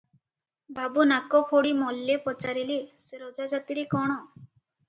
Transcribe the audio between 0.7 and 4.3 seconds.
ବାବୁ ନାକଫୋଡି ମଲ୍ଲେ ପଚାରିଲେ-ସେ ରଜା ଜାତିରେ କଣ?